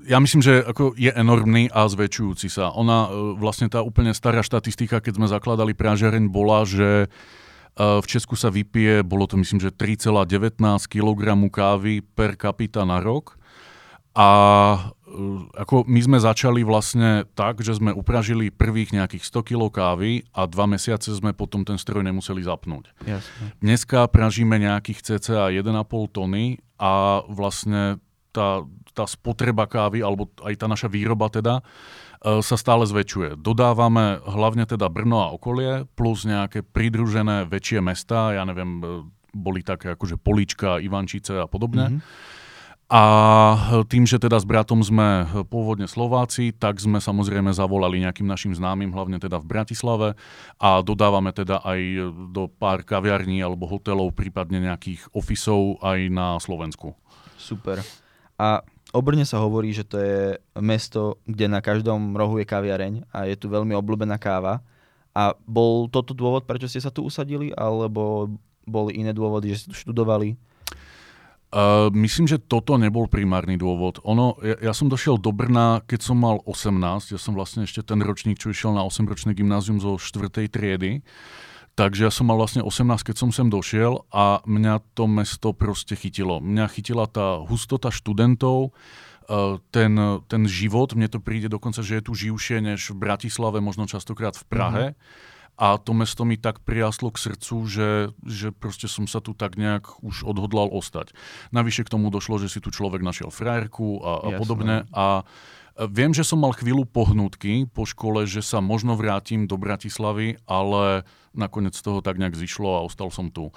[0.08, 2.71] ja myslím, že ako je enormný a zväčšujúci sa.
[2.71, 7.12] Ona, e, vlastne tá úplne stará štatistika, keď sme zakladali prážareň, bola, že
[7.77, 10.57] v Česku sa vypije, bolo to myslím, že 3,19
[10.89, 11.21] kg
[11.53, 13.37] kávy per capita na rok.
[14.17, 14.27] A
[15.53, 20.49] ako my sme začali vlastne tak, že sme upražili prvých nejakých 100 kg kávy a
[20.49, 22.91] dva mesiace sme potom ten stroj nemuseli zapnúť.
[23.05, 23.45] Jasne.
[23.61, 25.63] Dneska pražíme nejakých cca 1,5
[26.09, 28.01] tony a vlastne
[28.35, 31.61] tá, tá spotreba kávy, alebo aj tá naša výroba teda,
[32.21, 33.38] sa stále zväčšuje.
[33.38, 38.86] Dodávame hlavne teda Brno a okolie, plus nejaké pridružené väčšie mesta, ja neviem, e,
[39.38, 41.97] boli také akože Polička, Ivančice a podobne.
[41.97, 42.36] Mm-hmm.
[42.88, 43.03] A
[43.91, 48.95] tým, že teda s bratom sme pôvodne Slováci, tak sme samozrejme zavolali nejakým našim známym,
[48.95, 50.10] hlavne teda v Bratislave
[50.56, 51.80] a dodávame teda aj
[52.32, 56.95] do pár kaviarní alebo hotelov, prípadne nejakých ofisov aj na Slovensku.
[57.36, 57.84] Super.
[58.39, 58.63] A
[58.97, 63.29] o Brne sa hovorí, že to je mesto, kde na každom rohu je kaviareň a
[63.29, 64.65] je tu veľmi obľúbená káva.
[65.13, 68.33] A bol toto dôvod, prečo ste sa tu usadili, alebo
[68.65, 70.38] boli iné dôvody, že ste tu študovali?
[71.47, 74.03] Uh, myslím, že toto nebol primárny dôvod.
[74.03, 77.88] Ono, ja, ja som došiel do Brna, keď som mal 18, ja som vlastne ešte
[77.88, 80.27] ten ročník, čo išiel na 8-ročné gymnázium zo 4.
[80.51, 80.99] triedy,
[81.77, 85.93] takže ja som mal vlastne 18, keď som sem došiel a mňa to mesto proste
[85.93, 86.41] chytilo.
[86.41, 88.73] Mňa chytila tá hustota študentov,
[89.69, 89.93] ten,
[90.25, 94.33] ten život, mne to príde dokonca, že je tu živšie než v Bratislave, možno častokrát
[94.33, 94.85] v Prahe.
[94.97, 97.89] Mm-hmm a to mesto mi tak prijaslo k srdcu, že,
[98.21, 101.17] že proste som sa tu tak nejak už odhodlal ostať.
[101.49, 104.85] Navyše k tomu došlo, že si tu človek našiel frajerku a, a podobne.
[104.93, 105.25] A
[105.85, 111.05] viem, že som mal chvíľu pohnutky po škole, že sa možno vrátim do Bratislavy, ale
[111.37, 113.53] nakoniec z toho tak nejak zišlo a ostal som tu.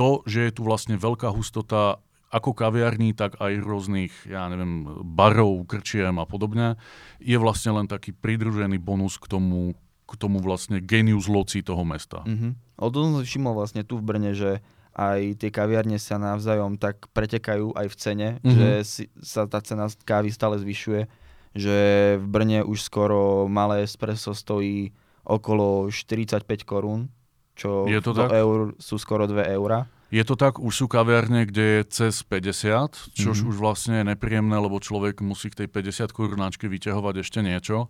[0.00, 5.66] To, že je tu vlastne veľká hustota ako kaviarní, tak aj rôznych, ja neviem, barov,
[5.66, 6.78] krčiem a podobne,
[7.18, 9.74] je vlastne len taký pridružený bonus k tomu,
[10.06, 12.22] k tomu vlastne genius loci toho mesta.
[12.22, 12.80] Mm-hmm.
[12.80, 14.62] Od som všimol vlastne tu v Brne, že
[14.94, 18.54] aj tie kaviarne sa navzájom tak pretekajú aj v cene, mm-hmm.
[18.54, 21.10] že si, sa tá cena kávy stále zvyšuje,
[21.56, 21.76] že
[22.18, 24.94] v Brne už skoro malé espresso stojí
[25.26, 27.10] okolo 45 korún,
[27.54, 28.32] čo je to tak?
[28.32, 29.90] eur sú skoro 2 eurá.
[30.10, 33.46] Je to tak, už sú kaviarne, kde je cez 50, čo mm-hmm.
[33.46, 37.86] už vlastne je nepríjemné, lebo človek musí k tej 50 korunáčke vyťahovať ešte niečo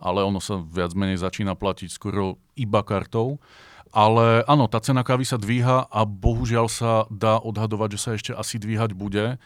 [0.00, 3.38] ale ono sa viac menej začína platiť skoro iba kartou.
[3.90, 8.32] Ale áno, tá cena kávy sa dvíha a bohužiaľ sa dá odhadovať, že sa ešte
[8.32, 9.36] asi dvíhať bude,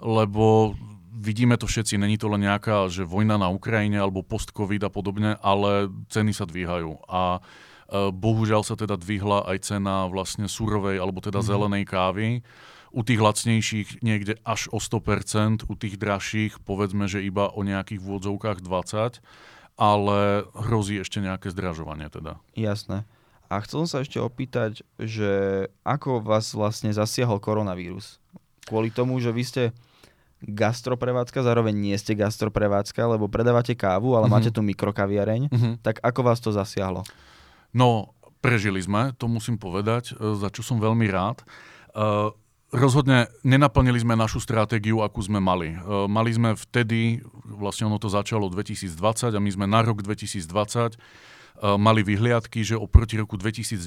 [0.00, 0.74] lebo
[1.12, 5.40] vidíme to všetci, není to len nejaká že vojna na Ukrajine alebo post-covid a podobne,
[5.40, 7.00] ale ceny sa dvíhajú.
[7.08, 11.52] A e, bohužiaľ sa teda dvihla aj cena vlastne surovej alebo teda mm-hmm.
[11.52, 12.26] zelenej kávy.
[12.88, 18.00] U tých lacnejších niekde až o 100%, u tých drahších povedzme, že iba o nejakých
[18.00, 19.20] vôdzovkách 20%
[19.78, 22.42] ale hrozí ešte nejaké zdražovanie teda.
[22.58, 23.06] Jasné.
[23.48, 28.20] A chcel som sa ešte opýtať, že ako vás vlastne zasiahol koronavírus?
[28.68, 29.62] Kvôli tomu, že vy ste
[30.44, 34.32] gastroprevádzka, zároveň nie ste gastroprevádzka, lebo predávate kávu, ale mm-hmm.
[34.32, 35.74] máte tu mikrokaviareň, mm-hmm.
[35.82, 37.02] tak ako vás to zasiahlo?
[37.74, 41.42] No, prežili sme, to musím povedať, e, za čo som veľmi rád.
[41.96, 42.30] Uh,
[42.68, 45.72] Rozhodne nenaplnili sme našu stratégiu, akú sme mali.
[45.72, 50.44] E, mali sme vtedy, vlastne ono to začalo 2020 a my sme na rok 2020
[50.92, 50.96] e,
[51.80, 53.80] mali vyhliadky, že oproti roku 2019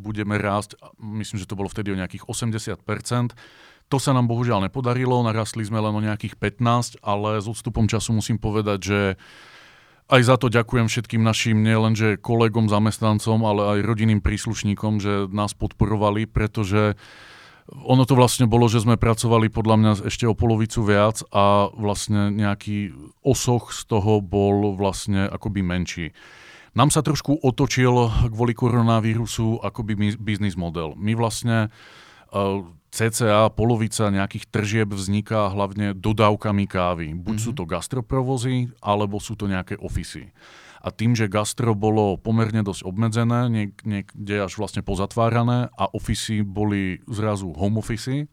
[0.00, 3.36] budeme rásť, myslím, že to bolo vtedy o nejakých 80%.
[3.92, 8.16] To sa nám bohužiaľ nepodarilo, narastli sme len o nejakých 15, ale s odstupom času
[8.16, 9.00] musím povedať, že
[10.08, 15.56] aj za to ďakujem všetkým našim nielenže kolegom, zamestnancom, ale aj rodinným príslušníkom, že nás
[15.56, 17.00] podporovali, pretože
[17.72, 22.28] ono to vlastne bolo, že sme pracovali podľa mňa ešte o polovicu viac a vlastne
[22.28, 22.92] nejaký
[23.24, 26.06] osoch z toho bol vlastne akoby menší.
[26.76, 30.92] Nám sa trošku otočil kvôli koronavírusu akoby biznis model.
[30.98, 31.72] My vlastne
[32.34, 37.10] uh, cca polovica nejakých tržieb vzniká hlavne dodávkami kávy.
[37.18, 37.46] Buď mm-hmm.
[37.50, 40.30] sú to gastroprovozy, alebo sú to nejaké ofisy
[40.84, 46.44] a tým, že gastro bolo pomerne dosť obmedzené, niek- niekde až vlastne pozatvárané a ofisy
[46.44, 48.28] boli zrazu home office,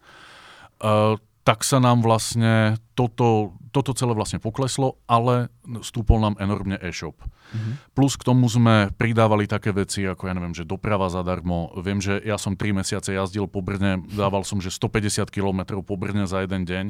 [0.83, 1.15] uh,
[1.47, 5.47] tak sa nám vlastne toto, toto celé vlastne pokleslo, ale
[5.81, 7.15] stúpol nám enormne e-shop.
[7.23, 7.73] Mm-hmm.
[7.95, 11.71] Plus k tomu sme pridávali také veci, ako ja neviem, že doprava zadarmo.
[11.79, 15.95] Viem, že ja som 3 mesiace jazdil po Brne, dával som, že 150 km po
[15.95, 16.85] Brne za jeden deň,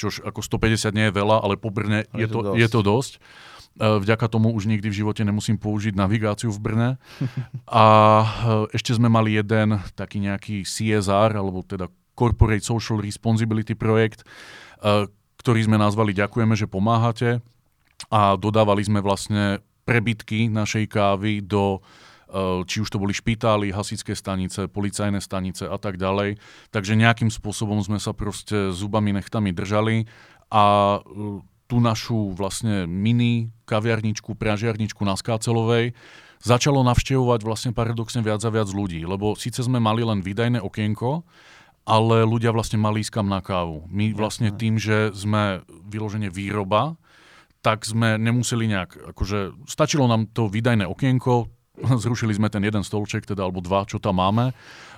[0.00, 2.56] čož ako 150 nie je veľa, ale po Brne je, je, to, dosť.
[2.58, 3.12] je to dosť.
[3.74, 6.90] E, vďaka tomu už nikdy v živote nemusím použiť navigáciu v Brne.
[7.70, 7.84] A
[8.22, 8.26] e,
[8.78, 14.22] ešte sme mali jeden taký nejaký CSR, alebo teda Corporate Social Responsibility projekt,
[14.78, 15.10] e,
[15.44, 17.44] ktorý sme nazvali Ďakujeme, že pomáhate.
[18.08, 21.84] A dodávali sme vlastne prebytky našej kávy do
[22.66, 26.42] či už to boli špitály, hasické stanice, policajné stanice a tak ďalej.
[26.74, 30.10] Takže nejakým spôsobom sme sa proste zubami nechtami držali
[30.50, 30.98] a
[31.64, 35.96] tú tú našu vlastne mini kaviarničku, pražiarničku na Skácelovej
[36.44, 41.24] začalo navštevovať vlastne paradoxne viac a viac ľudí, lebo síce sme mali len výdajné okienko,
[41.84, 43.84] ale ľudia vlastne mali ísť kam na kávu.
[43.92, 46.96] My vlastne tým, že sme vyloženie výroba,
[47.64, 51.48] tak sme nemuseli nejak, akože stačilo nám to výdajné okienko,
[52.04, 54.52] zrušili sme ten jeden stolček, teda alebo dva, čo tam máme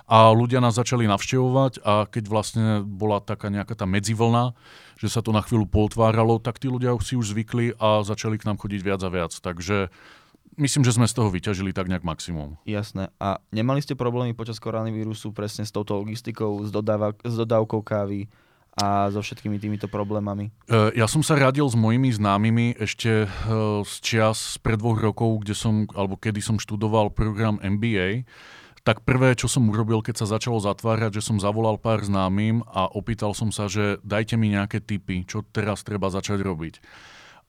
[0.07, 4.55] a ľudia nás začali navštevovať a keď vlastne bola taká nejaká tá medzivlna,
[4.95, 8.47] že sa to na chvíľu potváralo, tak tí ľudia si už zvykli a začali k
[8.47, 9.35] nám chodiť viac a viac.
[9.35, 9.91] Takže
[10.57, 12.57] myslím, že sme z toho vyťažili tak nejak maximum.
[12.65, 13.13] Jasné.
[13.21, 18.29] A nemali ste problémy počas koronavírusu presne s touto logistikou, s, dodáva- s dodávkou kávy?
[18.77, 20.53] a so všetkými týmito problémami?
[20.69, 23.27] E, ja som sa radil s mojimi známymi ešte e,
[23.81, 28.29] z čias pred dvoch rokov, kde som, alebo kedy som študoval program MBA
[28.87, 32.87] tak prvé, čo som urobil, keď sa začalo zatvárať, že som zavolal pár známym a
[32.87, 36.79] opýtal som sa, že dajte mi nejaké tipy, čo teraz treba začať robiť.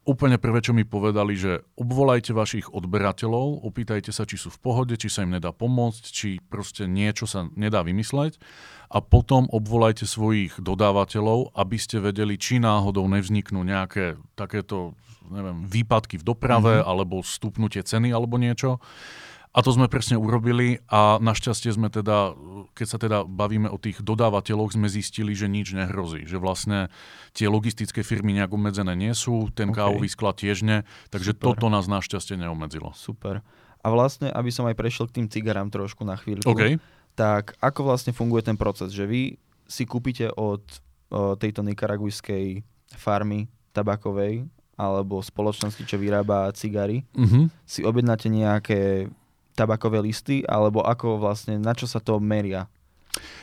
[0.06, 4.96] Úplne prvé, čo mi povedali, že obvolajte vašich odberateľov, opýtajte sa, či sú v pohode,
[4.96, 8.40] či sa im nedá pomôcť, či proste niečo sa nedá vymysleť
[8.88, 14.96] a potom obvolajte svojich dodávateľov, aby ste vedeli, či náhodou nevzniknú nejaké takéto
[15.28, 16.88] neviem, výpadky v doprave mm-hmm.
[16.88, 18.80] alebo stupnutie ceny alebo niečo
[19.48, 22.36] a to sme presne urobili a našťastie sme teda,
[22.76, 26.28] keď sa teda bavíme o tých dodávateľoch, sme zistili, že nič nehrozí.
[26.28, 26.78] Že vlastne
[27.32, 29.80] tie logistické firmy nejak obmedzené nie sú, ten okay.
[29.80, 31.56] kávový sklad tiež nie, takže Super.
[31.56, 32.92] toto nás našťastie neobmedzilo.
[32.92, 33.40] Super.
[33.80, 36.76] A vlastne, aby som aj prešiel k tým cigarám trošku na chvíľku, okay.
[37.16, 40.60] tak ako vlastne funguje ten proces, že vy si kúpite od
[41.08, 42.64] o, tejto nikaragujskej
[42.96, 47.50] farmy tabakovej alebo spoločnosti, čo vyrába cigary, uh-huh.
[47.66, 49.10] si objednáte nejaké
[49.58, 52.70] tabakové listy, alebo ako vlastne, na čo sa to meria?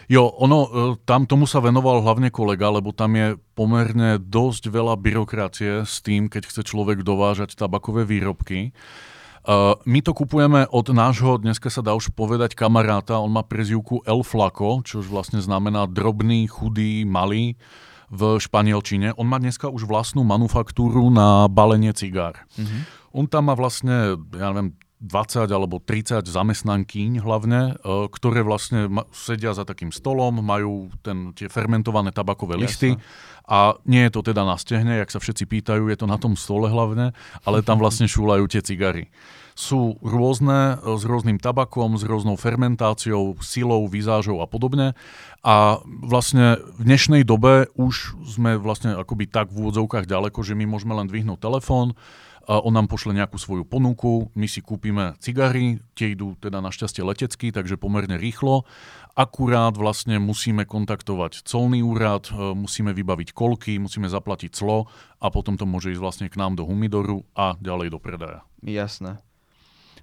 [0.08, 0.70] Jo, ono, e,
[1.04, 6.32] tam tomu sa venoval hlavne kolega, lebo tam je pomerne dosť veľa byrokracie s tým,
[6.32, 8.72] keď chce človek dovážať tabakové výrobky.
[9.46, 14.02] Uh, my to kupujeme od nášho, dneska sa dá už povedať kamaráta, on má prezivku
[14.02, 17.54] El Flaco, čo už vlastne znamená drobný, chudý, malý
[18.10, 19.14] v Španielčine.
[19.22, 22.42] On má dneska už vlastnú manufaktúru na balenie cigár.
[22.58, 22.82] Mm-hmm.
[23.14, 24.74] On tam má vlastne, ja neviem,
[25.06, 31.46] 20 alebo 30 zamestnankyň hlavne, e, ktoré vlastne sedia za takým stolom, majú ten, tie
[31.46, 32.98] fermentované tabakové listy
[33.46, 36.34] a nie je to teda na stehne, jak sa všetci pýtajú, je to na tom
[36.34, 37.14] stole hlavne,
[37.46, 39.14] ale tam vlastne šúlajú tie cigary.
[39.56, 44.94] Sú rôzne, e, s rôznym tabakom, s rôznou fermentáciou, silou, vizážou a podobne.
[45.48, 50.68] A vlastne v dnešnej dobe už sme vlastne akoby tak v úvodzovkách ďaleko, že my
[50.68, 51.96] môžeme len dvihnúť telefón,
[52.46, 57.50] on nám pošle nejakú svoju ponuku, my si kúpime cigary, tie idú teda našťastie letecky,
[57.50, 58.70] takže pomerne rýchlo.
[59.18, 64.92] Akurát vlastne musíme kontaktovať colný úrad, e, musíme vybaviť kolky, musíme zaplatiť clo
[65.24, 68.44] a potom to môže ísť vlastne k nám do Humidoru a ďalej do predaja.
[68.62, 69.24] Jasné.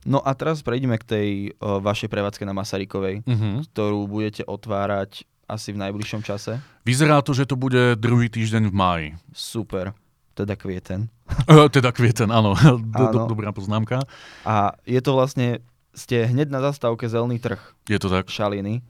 [0.02, 1.28] No a teraz prejdeme k tej
[1.62, 3.62] o, vašej prevádzke na Masarykovej, uh-huh.
[3.70, 6.58] ktorú budete otvárať asi v najbližšom čase.
[6.82, 9.08] Vyzerá to, že to bude druhý týždeň v máji.
[9.30, 9.94] Super
[10.32, 11.12] teda kvieten.
[11.76, 12.56] teda kvieten, áno.
[12.96, 14.00] Do, do, dobrá poznámka.
[14.42, 15.60] A je to vlastne,
[15.92, 17.60] ste hneď na zastávke Zelený trh.
[17.88, 18.28] Je to tak.
[18.32, 18.80] Šaliny.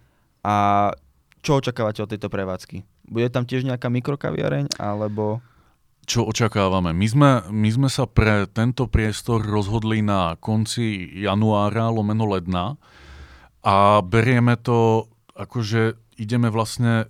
[0.42, 0.90] A
[1.42, 2.86] čo očakávate od tejto prevádzky?
[3.06, 5.42] Bude tam tiež nejaká mikrokaviareň, alebo...
[6.02, 6.90] Čo očakávame?
[6.90, 12.74] My sme, my sme sa pre tento priestor rozhodli na konci januára lomeno ledna
[13.62, 15.06] a berieme to
[15.38, 17.06] akože ideme vlastne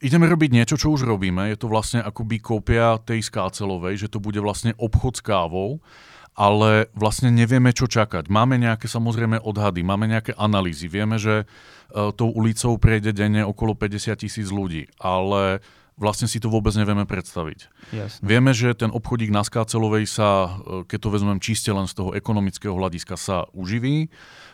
[0.00, 1.52] ideme robiť niečo, čo už robíme.
[1.52, 5.84] Je to vlastne akoby kópia tej skácelovej, že to bude vlastne obchod s kávou,
[6.32, 8.32] ale vlastne nevieme, čo čakať.
[8.32, 10.88] Máme nejaké samozrejme odhady, máme nejaké analýzy.
[10.88, 15.60] Vieme, že uh, tou ulicou prejde denne okolo 50 tisíc ľudí, ale
[16.00, 17.68] vlastne si to vôbec nevieme predstaviť.
[17.92, 18.24] Jasne.
[18.24, 22.16] Vieme, že ten obchodík na Skácelovej sa, e, keď to vezmem čiste len z toho
[22.16, 24.08] ekonomického hľadiska, sa uživí.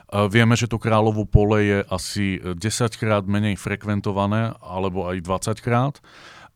[0.07, 2.55] Vieme, že to kráľovo pole je asi 10
[2.95, 5.99] krát menej frekventované, alebo aj 20 krát.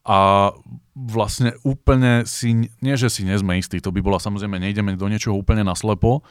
[0.07, 0.51] A
[0.97, 5.37] vlastne úplne si, nie že si nezme istí, to by bola samozrejme, nejdeme do niečoho
[5.37, 6.25] úplne naslepo,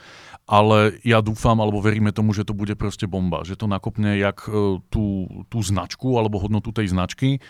[0.50, 4.42] ale ja dúfam, alebo veríme tomu, že to bude proste bomba, že to nakopne jak
[4.50, 5.06] e, tú,
[5.46, 7.40] tú značku, alebo hodnotu tej značky, e,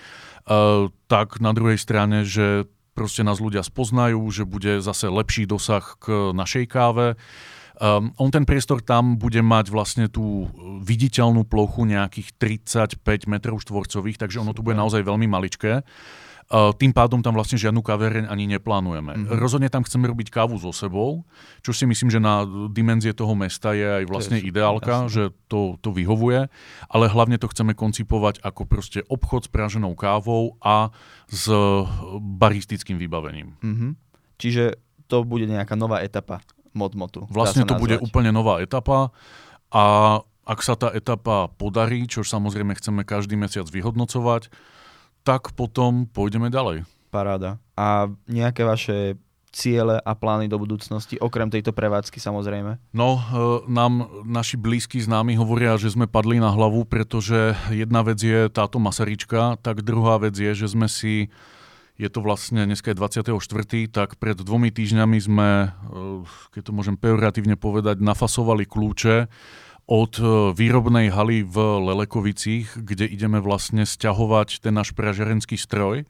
[1.09, 6.35] tak na druhej strane, že proste nás ľudia spoznajú, že bude zase lepší dosah k
[6.37, 7.19] našej káve,
[7.81, 10.53] Um, on ten priestor tam bude mať vlastne tú
[10.85, 15.81] viditeľnú plochu nejakých 35 metrov štvorcových, takže ono tu bude naozaj veľmi maličké.
[16.51, 19.15] Uh, tým pádom tam vlastne žiadnu kavereň ani neplánujeme.
[19.15, 19.39] Mm-hmm.
[19.39, 21.23] Rozhodne tam chceme robiť kávu so sebou,
[21.63, 25.15] čo si myslím, že na dimenzie toho mesta je aj vlastne je ideálka, jasne.
[25.15, 26.51] že to, to vyhovuje,
[26.91, 30.91] ale hlavne to chceme koncipovať ako proste obchod s praženou kávou a
[31.31, 31.47] s
[32.19, 33.55] baristickým vybavením.
[33.63, 33.91] Mm-hmm.
[34.43, 34.75] Čiže
[35.07, 36.43] to bude nejaká nová etapa
[36.75, 37.31] modmotu.
[37.31, 39.15] Vlastne to bude úplne nová etapa
[39.71, 40.19] a
[40.51, 44.51] ak sa tá etapa podarí, čo samozrejme chceme každý mesiac vyhodnocovať,
[45.23, 46.89] tak potom pôjdeme ďalej.
[47.11, 47.59] Paráda.
[47.75, 49.19] A nejaké vaše
[49.51, 52.79] ciele a plány do budúcnosti, okrem tejto prevádzky samozrejme?
[52.95, 53.23] No, e,
[53.67, 58.79] nám naši blízki známi hovoria, že sme padli na hlavu, pretože jedna vec je táto
[58.79, 61.29] Masaryčka, tak druhá vec je, že sme si
[62.01, 63.37] je to vlastne, dneska je 24.,
[63.93, 65.69] tak pred dvomi týždňami sme, e,
[66.57, 69.29] keď to môžem pejoratívne povedať, nafasovali kľúče
[69.91, 76.07] od e, výrobnej haly v Lelekovicích, kde ideme vlastne stiahovať ten náš pražerenský stroj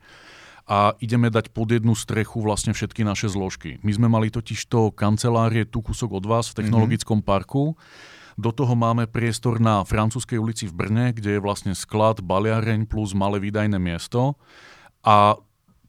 [0.69, 3.81] a ideme dať pod jednu strechu vlastne všetky naše zložky.
[3.81, 7.33] My sme mali totiž to kancelárie tu kúsok od vás v technologickom mm-hmm.
[7.33, 7.75] parku.
[8.37, 13.17] Do toho máme priestor na Francúzskej ulici v Brne, kde je vlastne sklad, baliareň plus
[13.17, 14.37] malé výdajné miesto.
[15.03, 15.41] A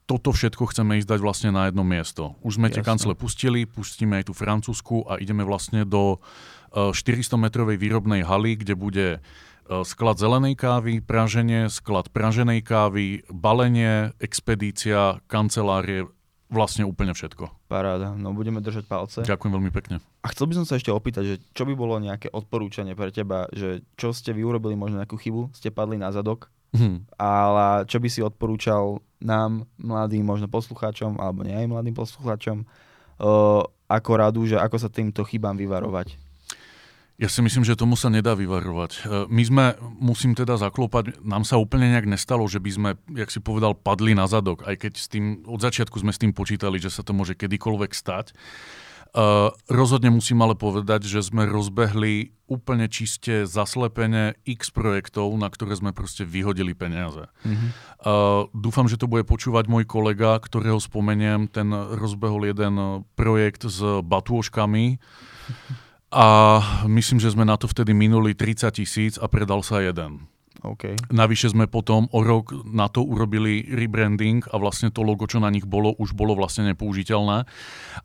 [0.08, 2.36] toto všetko chceme ísť dať vlastne na jedno miesto.
[2.42, 2.82] Už sme Jasne.
[2.82, 6.18] tie kancele pustili, pustíme aj tú francúzsku a ideme vlastne do
[6.72, 9.08] 400-metrovej eh, výrobnej haly, kde bude
[9.62, 16.10] E, sklad zelenej kávy, praženie, sklad praženej kávy, balenie, expedícia, kancelárie,
[16.50, 17.70] vlastne úplne všetko.
[17.70, 19.18] Paráda, no budeme držať palce.
[19.24, 19.96] Ďakujem veľmi pekne.
[20.20, 23.48] A chcel by som sa ešte opýtať, že čo by bolo nejaké odporúčanie pre teba,
[23.54, 27.16] že čo ste vy urobili možno nejakú chybu, ste padli na zadok, hmm.
[27.16, 33.62] ale čo by si odporúčal nám, mladým možno poslucháčom, alebo nie aj mladým poslucháčom, uh,
[33.86, 36.21] ako radu, že ako sa týmto chybám vyvarovať?
[37.22, 38.90] Ja si myslím, že tomu sa nedá vyvarovať.
[38.90, 39.64] E, my sme,
[40.02, 44.10] musím teda zaklopať, nám sa úplne nejak nestalo, že by sme, jak si povedal, padli
[44.10, 47.14] na zadok, aj keď s tým, od začiatku sme s tým počítali, že sa to
[47.14, 48.34] môže kedykoľvek stať.
[49.12, 55.76] Uh, rozhodne musím ale povedať, že sme rozbehli úplne čiste zaslepene x projektov, na ktoré
[55.76, 57.28] sme proste vyhodili peniaze.
[57.44, 57.70] Mm-hmm.
[58.02, 61.44] Uh, dúfam, že to bude počúvať môj kolega, ktorého spomeniem.
[61.52, 64.96] Ten rozbehol jeden projekt s batôžkami.
[66.12, 70.28] A myslím, že sme na to vtedy minuli 30 tisíc a predal sa jeden.
[70.62, 70.94] Okay.
[71.10, 75.50] Navyše sme potom o rok na to urobili rebranding a vlastne to logo, čo na
[75.50, 77.48] nich bolo, už bolo vlastne nepoužiteľné.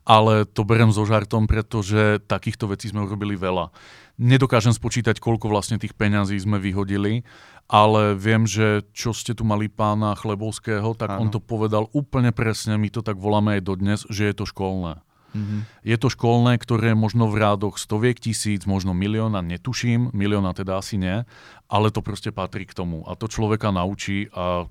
[0.02, 3.70] Ale to berem so žartom, pretože takýchto vecí sme urobili veľa.
[4.18, 7.22] Nedokážem spočítať, koľko vlastne tých peňazí sme vyhodili,
[7.70, 11.22] ale viem, že čo ste tu mali pána Chlebovského, tak ano.
[11.22, 14.98] on to povedal úplne presne, my to tak voláme aj dodnes, že je to školné.
[15.36, 15.60] Mm-hmm.
[15.84, 20.96] Je to školné, ktoré možno v rádoch stoviek tisíc, možno milióna, netuším, milióna teda asi
[20.96, 21.28] nie,
[21.68, 23.04] ale to proste patrí k tomu.
[23.04, 24.64] A to človeka naučí a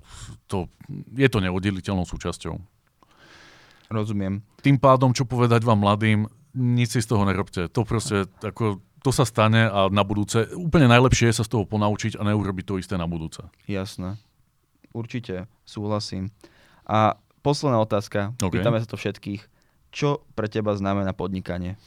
[0.50, 0.66] to,
[1.14, 2.58] je to neoddeliteľnou súčasťou.
[3.88, 4.44] Rozumiem.
[4.60, 7.70] Tým pádom, čo povedať vám mladým, nič si z toho nerobte.
[7.70, 11.64] To proste, ako, to sa stane a na budúce, úplne najlepšie je sa z toho
[11.64, 13.40] ponaučiť a neurobiť to isté na budúce.
[13.70, 14.18] Jasné.
[14.92, 16.34] Určite, súhlasím.
[16.84, 17.16] A
[17.46, 18.58] posledná otázka, okay.
[18.58, 19.57] pýtame sa to všetkých
[19.92, 21.80] čo pre teba znamená podnikanie?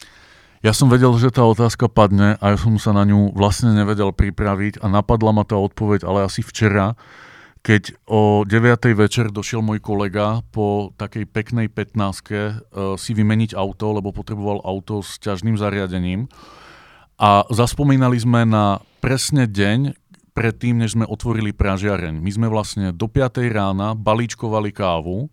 [0.61, 4.13] Ja som vedel, že tá otázka padne a ja som sa na ňu vlastne nevedel
[4.13, 6.93] pripraviť a napadla ma tá odpoveď, ale asi včera,
[7.65, 8.93] keď o 9.
[8.93, 15.01] večer došiel môj kolega po takej peknej 15 uh, si vymeniť auto, lebo potreboval auto
[15.01, 16.29] s ťažným zariadením.
[17.17, 19.97] A zaspomínali sme na presne deň,
[20.37, 22.17] predtým, než sme otvorili pražiareň.
[22.21, 23.45] My sme vlastne do 5.
[23.49, 25.29] rána balíčkovali kávu,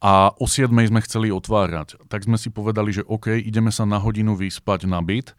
[0.00, 1.96] a o 7 sme chceli otvárať.
[2.12, 5.32] Tak sme si povedali, že OK, ideme sa na hodinu vyspať na byt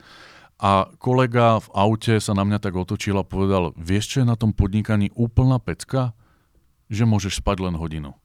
[0.58, 4.34] a kolega v aute sa na mňa tak otočil a povedal, vieš čo je na
[4.34, 6.18] tom podnikaní úplná pecka?
[6.90, 8.18] Že môžeš spať len hodinu.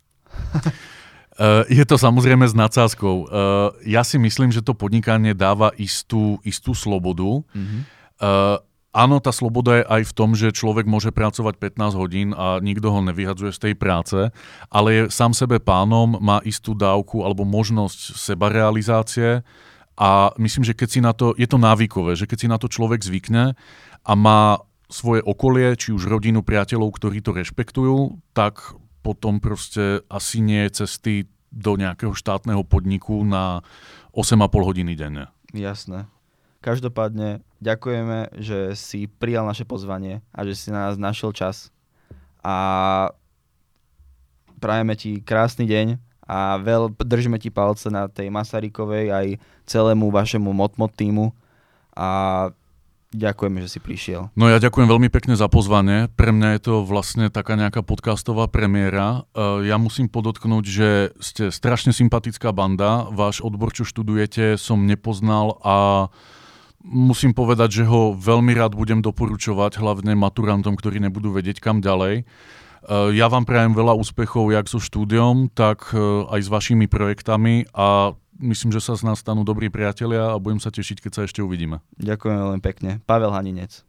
[1.37, 3.29] Uh, je to samozrejme s nadsázkou.
[3.29, 3.29] Uh,
[3.85, 7.45] ja si myslím, že to podnikanie dáva istú, istú slobodu.
[7.53, 7.81] Mm-hmm.
[8.23, 8.57] Uh,
[8.93, 12.93] Áno, tá sloboda je aj v tom, že človek môže pracovať 15 hodín a nikto
[12.93, 14.29] ho nevyhadzuje z tej práce,
[14.69, 19.41] ale je sám sebe pánom, má istú dávku alebo možnosť sebarealizácie
[19.97, 22.69] a myslím, že keď si na to, je to návykové, že keď si na to
[22.69, 23.57] človek zvykne
[24.05, 24.61] a má
[24.93, 30.85] svoje okolie, či už rodinu, priateľov, ktorí to rešpektujú, tak potom proste asi nie je
[30.85, 31.15] cesty
[31.49, 33.65] do nejakého štátneho podniku na
[34.13, 35.33] 8,5 hodiny denne.
[35.57, 36.13] Jasné.
[36.63, 41.75] Každopádne ďakujeme, že si prijal naše pozvanie a že si na nás našiel čas.
[42.39, 43.11] A
[44.63, 49.27] prajeme ti krásny deň a veľ, držíme ti palce na tej Masarykovej aj
[49.67, 51.35] celému vašemu Motmot týmu
[51.99, 52.49] a
[53.11, 54.31] ďakujeme, že si prišiel.
[54.39, 56.09] No ja ďakujem veľmi pekne za pozvanie.
[56.15, 59.27] Pre mňa je to vlastne taká nejaká podcastová premiéra.
[59.35, 60.89] E, ja musím podotknúť, že
[61.21, 63.11] ste strašne sympatická banda.
[63.13, 66.09] Váš odbor, čo študujete, som nepoznal a
[66.83, 72.27] musím povedať, že ho veľmi rád budem doporučovať, hlavne maturantom, ktorí nebudú vedieť kam ďalej.
[73.15, 75.95] Ja vám prajem veľa úspechov jak so štúdiom, tak
[76.27, 80.59] aj s vašimi projektami a myslím, že sa z nás stanú dobrí priatelia a budem
[80.59, 81.79] sa tešiť, keď sa ešte uvidíme.
[82.03, 82.99] Ďakujem veľmi pekne.
[83.07, 83.87] Pavel Haninec.